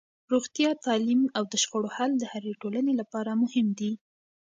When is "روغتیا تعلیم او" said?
0.31-1.43